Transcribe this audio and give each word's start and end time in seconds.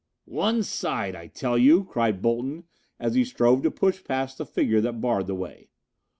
"One 0.25 0.63
side, 0.63 1.15
I 1.15 1.27
tell 1.27 1.59
you!" 1.59 1.83
cried 1.83 2.23
Bolton 2.23 2.63
as 2.99 3.13
he 3.13 3.23
strove 3.23 3.61
to 3.61 3.69
push 3.69 4.03
past 4.03 4.39
the 4.39 4.47
figure 4.47 4.81
that 4.81 4.99
barred 4.99 5.27
the 5.27 5.35
way. 5.35 5.69